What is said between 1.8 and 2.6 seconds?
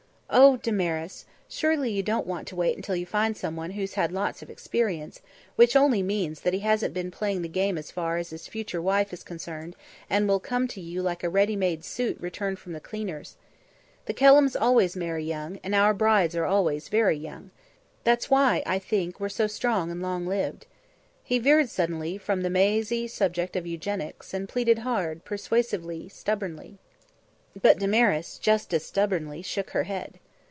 you don't want to